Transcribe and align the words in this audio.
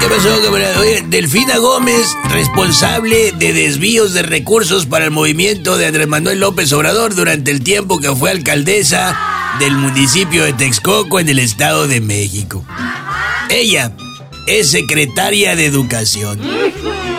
¿Qué 0.00 0.06
pasó, 0.08 0.42
camarada? 0.42 0.80
Oye, 0.80 1.04
Delfina 1.08 1.58
Gómez, 1.58 2.16
responsable 2.30 3.32
de 3.32 3.52
desvíos 3.52 4.14
de 4.14 4.22
recursos 4.22 4.86
para 4.86 5.04
el 5.04 5.10
movimiento 5.10 5.76
de 5.76 5.86
Andrés 5.86 6.08
Manuel 6.08 6.40
López 6.40 6.72
Obrador 6.72 7.14
durante 7.14 7.50
el 7.50 7.62
tiempo 7.62 8.00
que 8.00 8.14
fue 8.16 8.30
alcaldesa 8.30 9.14
del 9.58 9.72
municipio 9.72 10.44
de 10.44 10.54
Texcoco 10.54 11.20
en 11.20 11.28
el 11.28 11.38
Estado 11.38 11.86
de 11.86 12.00
México. 12.00 12.64
Ella 13.50 13.92
es 14.46 14.70
secretaria 14.70 15.54
de 15.54 15.66
Educación. 15.66 16.40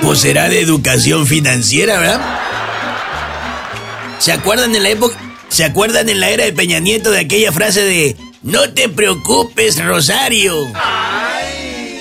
Pues 0.00 0.20
será 0.20 0.48
de 0.48 0.60
Educación 0.60 1.26
Financiera, 1.26 1.98
¿verdad? 1.98 2.20
¿Se 4.20 4.30
acuerdan 4.30 4.76
en 4.76 4.84
la 4.84 4.90
época? 4.90 5.16
¿Se 5.48 5.64
acuerdan 5.64 6.08
en 6.08 6.20
la 6.20 6.30
era 6.30 6.44
de 6.44 6.52
Peña 6.52 6.78
Nieto 6.78 7.10
de 7.10 7.20
aquella 7.20 7.50
frase 7.50 7.82
de 7.82 8.16
No 8.42 8.70
te 8.70 8.88
preocupes, 8.88 9.84
Rosario? 9.84 10.54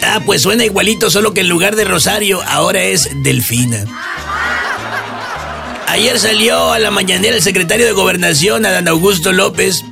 Ah, 0.03 0.21
pues 0.25 0.41
suena 0.41 0.65
igualito, 0.65 1.09
solo 1.09 1.33
que 1.33 1.41
en 1.41 1.49
lugar 1.49 1.75
de 1.75 1.83
Rosario, 1.83 2.41
ahora 2.43 2.83
es 2.83 3.09
Delfina. 3.23 3.85
Ayer 5.87 6.19
salió 6.19 6.71
a 6.71 6.79
la 6.79 6.91
mañanera 6.91 7.35
el 7.35 7.41
secretario 7.41 7.85
de 7.85 7.91
Gobernación, 7.93 8.65
Adán 8.65 8.87
Augusto 8.87 9.31
López, 9.31 9.83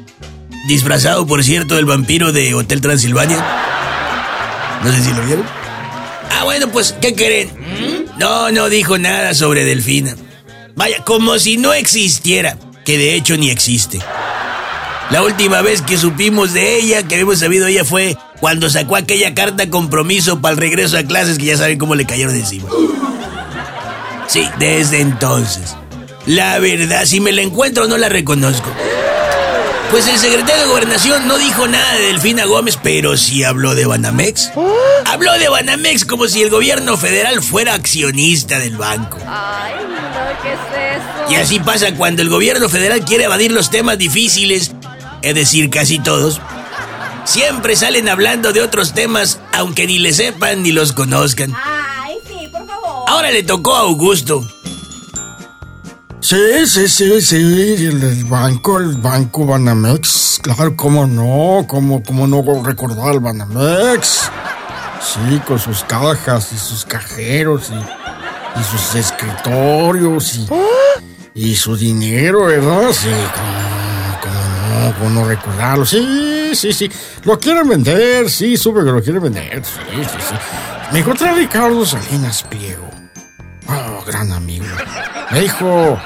disfrazado, 0.68 1.26
por 1.26 1.44
cierto, 1.44 1.76
del 1.76 1.86
vampiro 1.86 2.32
de 2.32 2.54
Hotel 2.54 2.82
Transilvania. 2.82 3.44
No 4.84 4.92
sé 4.92 5.02
si 5.02 5.12
lo 5.14 5.26
vieron. 5.26 5.46
Ah, 6.32 6.44
bueno, 6.44 6.68
pues, 6.70 6.94
¿qué 7.02 7.16
creen? 7.16 7.50
No, 8.18 8.52
no 8.52 8.70
dijo 8.70 8.98
nada 8.98 9.34
sobre 9.34 9.64
Delfina. 9.64 10.16
Vaya, 10.76 11.04
como 11.06 11.40
si 11.40 11.58
no 11.58 11.74
existiera, 11.74 12.58
que 12.84 12.98
de 12.98 13.16
hecho 13.16 13.38
ni 13.38 13.50
existe. 13.50 14.00
La 15.12 15.22
última 15.22 15.62
vez 15.62 15.82
que 15.82 15.98
supimos 15.98 16.54
de 16.54 16.78
ella, 16.78 17.04
que 17.04 17.16
habíamos 17.16 17.40
sabido 17.40 17.66
de 17.66 17.74
ella, 17.74 17.86
fue 17.86 18.18
cuando 18.40 18.70
sacó 18.70 18.96
aquella 18.96 19.34
carta 19.36 19.70
compromiso 19.70 20.42
para 20.42 20.54
el 20.54 20.60
regreso 20.60 20.98
a 20.98 21.04
clases 21.04 21.38
que 21.38 21.46
ya 21.46 21.58
saben 21.58 21.78
cómo 21.78 21.96
le 21.96 22.06
cayeron 22.06 22.36
encima. 22.36 22.68
Sí, 24.28 24.50
desde 24.58 25.02
entonces. 25.02 25.76
La 26.26 26.58
verdad, 26.58 27.06
si 27.06 27.20
me 27.20 27.32
la 27.32 27.44
encuentro 27.44 27.88
no 27.88 27.98
la 27.98 28.10
reconozco. 28.10 28.70
Pues 29.92 30.08
el 30.08 30.18
secretario 30.18 30.64
de 30.64 30.68
Gobernación 30.68 31.28
no 31.28 31.38
dijo 31.38 31.68
nada 31.68 31.94
de 31.94 32.08
Delfina 32.08 32.46
Gómez, 32.46 32.78
pero 32.82 33.16
sí 33.16 33.44
habló 33.44 33.76
de 33.76 33.86
Banamex. 33.86 34.52
Habló 35.06 35.38
de 35.38 35.48
Banamex 35.48 36.06
como 36.06 36.28
si 36.28 36.42
el 36.42 36.50
gobierno 36.50 36.98
federal 36.98 37.44
fuera 37.44 37.76
accionista 37.76 38.58
del 38.58 38.76
banco. 38.76 39.20
Ay, 39.28 39.74
no, 39.84 40.42
¿qué 40.42 40.54
es 40.54 40.98
eso? 40.98 41.32
Y 41.32 41.36
así 41.36 41.60
pasa 41.60 41.94
cuando 41.94 42.24
el 42.24 42.30
gobierno 42.30 42.68
federal 42.68 43.06
quiere 43.06 43.26
evadir 43.26 43.52
los 43.52 43.70
temas 43.70 43.98
difíciles, 44.00 44.72
es 45.26 45.34
decir, 45.34 45.72
casi 45.72 45.98
todos. 45.98 46.40
Siempre 47.26 47.76
salen 47.76 48.08
hablando 48.08 48.54
de 48.54 48.62
otros 48.62 48.94
temas, 48.94 49.40
aunque 49.52 49.88
ni 49.88 49.98
le 49.98 50.14
sepan 50.14 50.62
ni 50.62 50.72
los 50.72 50.94
conozcan. 50.94 51.52
Ay, 51.56 52.18
sí, 52.28 52.48
por 52.48 52.68
favor. 52.68 53.06
Ahora 53.08 53.32
le 53.32 53.42
tocó 53.42 53.76
a 53.76 53.80
Augusto. 53.80 54.48
Sí, 56.22 56.68
sí, 56.68 56.88
sí, 56.88 57.22
sí, 57.22 57.36
el, 57.86 58.24
banco, 58.26 58.80
el 58.80 58.98
banco 58.98 59.46
Banamex, 59.46 60.40
claro, 60.42 60.76
cómo 60.76 61.06
no, 61.06 61.66
cómo, 61.68 62.04
cómo 62.04 62.28
no 62.28 62.44
recordar 62.64 63.10
al 63.10 63.20
Banamex. 63.20 64.30
Sí, 65.02 65.40
con 65.48 65.60
sus 65.60 65.84
cajas 65.84 66.52
y 66.52 66.58
sus 66.58 66.86
cajeros 66.86 67.72
y, 67.72 68.60
y 68.60 68.64
sus 68.64 68.96
escritorios 68.96 70.36
y, 70.36 70.48
y 71.36 71.56
su 71.56 71.76
dinero, 71.76 72.46
¿verdad? 72.46 72.92
Sí, 72.92 73.10
cómo, 73.10 73.65
cómo 74.98 75.10
no, 75.10 75.26
recordarlo. 75.28 75.86
Sí, 75.86 76.52
sí, 76.54 76.74
sí, 76.74 76.90
lo 77.24 77.40
quieren 77.40 77.68
vender, 77.68 78.30
sí, 78.30 78.58
supe 78.58 78.80
que 78.80 78.92
lo 78.92 79.02
quieren 79.02 79.22
vender, 79.24 79.64
sí, 79.66 79.82
sí, 80.04 80.18
sí. 80.30 80.36
Me 80.92 81.00
encontré 81.00 81.30
a 81.30 81.34
Ricardo 81.34 81.86
Salinas 81.86 82.44
Pliego. 82.44 82.90
Oh, 83.68 84.04
gran 84.06 84.32
amigo. 84.32 84.66
Me 85.32 85.42
dijo, 85.42 86.00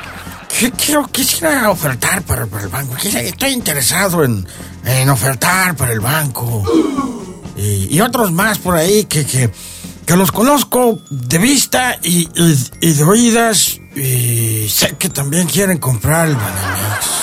"¿Qué 0.48 0.72
quiero, 0.72 1.06
quisiera 1.08 1.70
ofertar 1.70 2.22
para, 2.24 2.46
para 2.46 2.64
el 2.64 2.70
banco. 2.70 2.96
Estoy 3.04 3.50
interesado 3.52 4.24
en, 4.24 4.48
en 4.86 5.10
ofertar 5.10 5.76
para 5.76 5.92
el 5.92 6.00
banco. 6.00 6.64
Y, 7.58 8.00
otros 8.00 8.32
más 8.32 8.58
por 8.60 8.76
ahí 8.78 9.04
que, 9.04 9.26
que, 9.26 9.52
que 10.06 10.16
los 10.16 10.32
conozco 10.32 11.02
de 11.10 11.38
vista 11.38 11.98
y, 12.02 12.30
y- 12.34 12.70
y 12.80 12.94
de 12.94 13.04
oídas. 13.04 13.78
Y 13.96 14.70
sé 14.70 14.96
que 14.98 15.10
también 15.10 15.46
quieren 15.48 15.78
comprar 15.80 16.30
el 16.30 16.36
Banamex. 16.36 17.19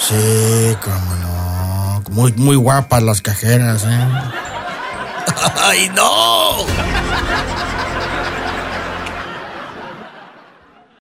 Sí, 0.00 0.76
cómo 0.82 1.14
no. 1.16 2.02
Muy, 2.10 2.32
muy 2.32 2.56
guapas 2.56 3.02
las 3.02 3.22
cajeras, 3.22 3.84
¿eh? 3.84 4.08
¡Ay, 5.62 5.90
no! 5.94 6.65